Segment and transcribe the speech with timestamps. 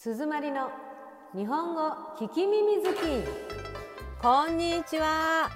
[0.00, 0.70] 鈴まりの
[1.34, 1.90] 日本語
[2.20, 2.98] 聞き耳好き。
[4.22, 5.50] こんにちは。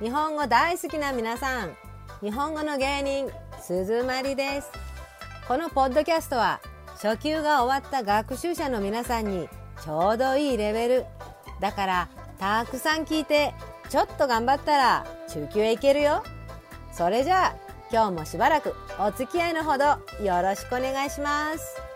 [0.00, 1.76] 日本語大好きな皆さん。
[2.20, 3.28] 日本語の芸人
[3.60, 4.70] 鈴まりです。
[5.48, 6.60] このポッドキャストは
[7.02, 9.48] 初級が終わった学習者の皆さんに
[9.82, 11.04] ちょうどいいレベル。
[11.58, 12.08] だから
[12.38, 13.52] たくさん聞いて
[13.88, 16.22] ちょっと頑張ったら中級へ行けるよ。
[16.92, 17.56] それじゃあ
[17.90, 19.86] 今日もしばらくお付き合いのほど
[20.24, 21.87] よろしくお願いします。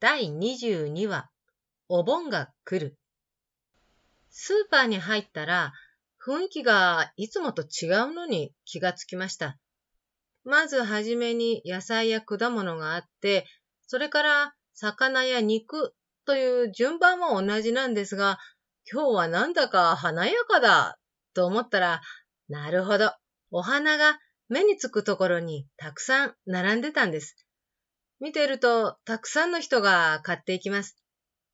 [0.00, 1.28] 第22話、
[1.88, 2.96] お盆が来る。
[4.30, 5.72] スーパーに入ったら、
[6.24, 9.58] 雰囲気がいつもと違うのに気がつきました。
[10.44, 13.44] まずはじめに野菜や果物があって、
[13.88, 15.92] それから魚や肉
[16.26, 18.38] という順番は同じなんですが、
[18.88, 20.96] 今日はなんだか華やかだ
[21.34, 22.02] と思ったら、
[22.48, 23.12] なるほど、
[23.50, 27.47] お花が目につくところにたくさん並んでたんです。
[28.20, 30.96] 見てると、たくさんの人が買っていきます。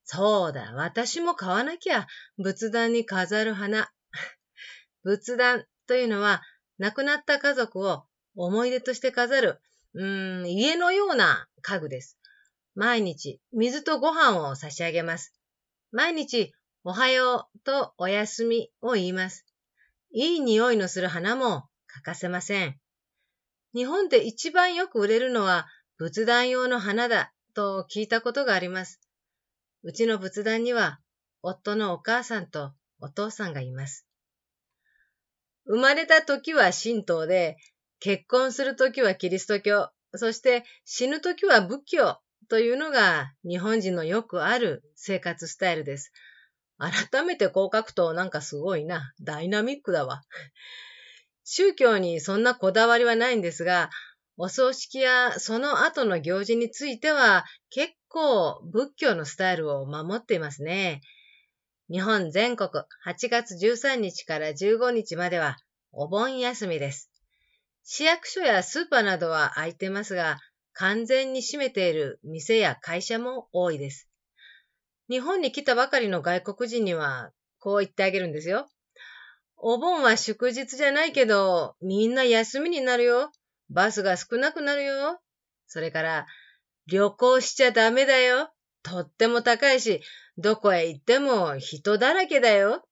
[0.05, 2.06] そうだ、私も買わなきゃ。
[2.38, 3.91] 仏壇に飾る花。
[5.03, 6.42] 仏壇というのは、
[6.78, 8.05] 亡くなった家族を
[8.36, 9.61] 思い出として飾る、
[9.94, 12.19] うーん、家のような家具です。
[12.75, 15.33] 毎日、水とご飯を差し上げます。
[15.92, 19.47] 毎日、おはようとおやすみを言います。
[20.12, 22.78] いい匂いのする花も欠かせません。
[23.75, 25.66] 日本で一番よく売れるのは
[26.05, 29.00] 仏壇用の花だと聞いたことがあります。
[29.83, 31.00] うちの仏壇には
[31.41, 34.06] 夫のお母さんとお父さんがいます。
[35.64, 37.56] 生まれた時は神道で、
[38.00, 42.19] 結婚する時はキリスト教、そして死ぬ時は仏教
[42.50, 46.12] というのが日本人のよくある生活スタイルです。
[46.77, 49.14] 改めてこう書くとなんかすごいな。
[49.22, 50.20] ダイナミックだわ。
[51.44, 53.88] 宗教にそんなこだわりはないんですが、
[54.36, 61.00] お葬式やその後の行事については結構仏教のスタイルを守っていますね。
[61.91, 62.70] 日本全国
[63.06, 65.56] 8月13日から15日までは
[65.92, 67.10] お盆休みです。
[67.84, 70.41] 市役所やスーパーなどは空いてますが、
[70.72, 74.09] 完全に閉めている店や会社も多いです。
[75.09, 77.30] 日本に来たばかりの外国人には
[77.60, 78.66] こう言ってあげるんですよ。
[79.56, 83.30] お盆は祝日じゃないけど、みんな休みになるよ。
[83.70, 85.20] バスが少なくなるよ。
[85.66, 86.26] それから、
[86.86, 88.50] 旅行しちゃダメだよ。
[88.82, 90.02] とっても高いし、
[90.36, 92.86] どこへ行っても人だらけだよ。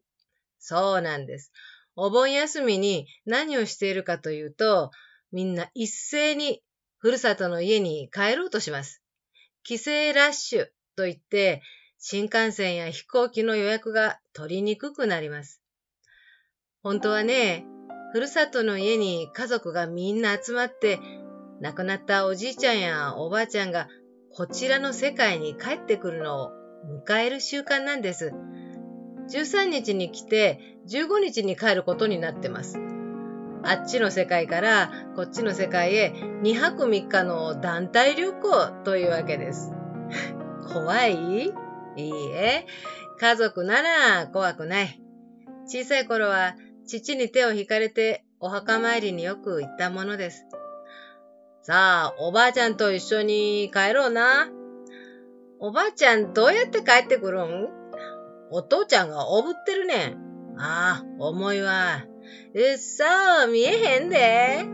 [0.59, 1.53] そうなんです。
[1.97, 4.91] お盆休みに何をしているかというと、
[5.31, 6.63] みんな一斉に
[6.99, 9.03] ふるさとの家に帰ろうとします。
[9.65, 10.67] 帰省ラッシュ
[10.97, 11.63] といって、
[11.99, 15.61] 新幹線や飛行機の予約が取りにくくなります。
[16.83, 17.67] 本当はね、
[18.13, 21.01] ふるさとの家に家族がみんな集まって、
[21.61, 23.89] 亡くなったおじいちゃんやおばあちゃんが
[24.31, 26.51] こちらの世界に帰ってくるのを
[27.07, 28.33] 迎える習慣なんです。
[29.31, 32.79] 13日に来て15日に帰ることになってます。
[33.63, 36.13] あっちの世界からこっちの世界へ
[36.43, 39.73] 2泊3日の団体旅行というわけです。
[40.73, 41.53] 怖い？
[41.97, 42.67] いいえ、
[43.21, 45.01] 家族なら怖くない。
[45.67, 46.55] 小さい頃は
[46.87, 50.47] 父に手を引かれてお墓参りによく行ったものです。
[51.63, 54.51] さあ、おばあちゃんと一緒に帰ろうな。
[55.61, 57.69] おばあちゃんどうやって帰ってくるん？
[58.51, 60.19] お父ちゃんがおぶってるねん。
[60.59, 62.05] ああ、重いわ。
[62.55, 63.05] うっそ、
[63.51, 64.65] 見えへんで。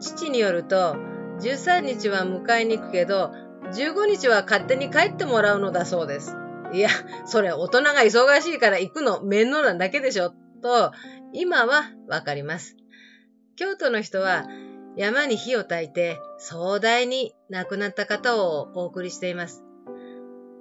[0.00, 0.96] 父によると、
[1.40, 3.32] 13日は迎えに行くけど、
[3.72, 6.36] 15日は勝手に帰ってもらうのだそうです。
[6.72, 6.88] いや、
[7.24, 10.34] それ大人が忙しいから行くの面倒なだけでしょ。
[10.66, 10.92] と、
[11.32, 12.76] 今はわかります。
[13.54, 14.46] 京都の人は
[14.96, 19.62] 山に火を焚いて壮大に亡くなった方をお送りしています。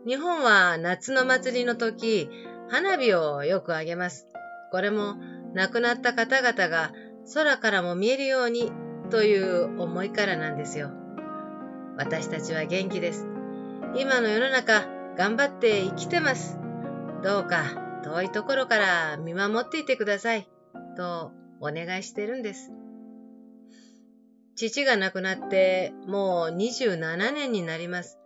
[0.05, 2.29] 日本は夏の祭りの時、
[2.69, 4.27] 花火をよくあげます。
[4.71, 5.16] これも
[5.55, 6.91] 亡くなった方々が
[7.33, 8.72] 空からも見えるように
[9.09, 10.91] という思いからなんですよ。
[11.97, 13.27] 私たちは元気です。
[13.96, 14.85] 今の世の中
[15.17, 16.59] 頑張って生きてます。
[17.23, 20.47] どうか遠いところから見守っていてください。
[20.96, 22.72] とお願いしてるんです。
[24.55, 28.19] 父が亡くなってもう27年になります。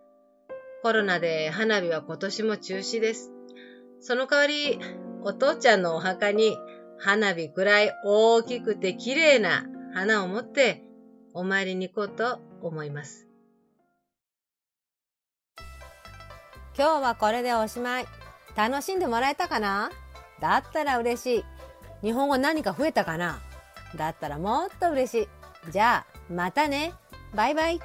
[0.83, 3.31] コロナで花火は今年も中止です。
[4.01, 4.79] その代わり、
[5.23, 6.57] お父ちゃんのお墓に
[6.97, 10.83] 花火くらい大きくて綺麗な花を持って
[11.33, 13.27] お参りに行こうと思います。
[16.77, 18.19] 今日はこれでおしまい。
[18.59, 19.89] 楽しんでもらえたかな？
[20.41, 21.45] だったら嬉しい。
[22.01, 23.39] 日本語何か増えたかな？
[23.95, 25.29] だったらもっと嬉し
[25.67, 25.71] い。
[25.71, 26.91] じゃあ、またね。
[27.33, 27.79] バイバイ。